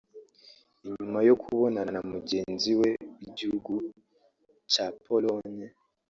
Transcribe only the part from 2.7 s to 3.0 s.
we